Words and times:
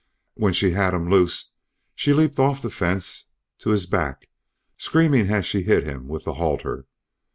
When 0.33 0.53
she 0.53 0.71
had 0.71 0.95
him 0.95 1.11
loose 1.11 1.51
she 1.93 2.11
leaped 2.11 2.39
off 2.39 2.63
the 2.63 2.71
fence 2.71 3.27
to 3.59 3.69
his 3.69 3.85
back, 3.85 4.29
screaming 4.75 5.29
as 5.31 5.45
she 5.45 5.61
hit 5.61 5.83
him 5.83 6.07
with 6.07 6.23
the 6.23 6.33
halter. 6.33 6.87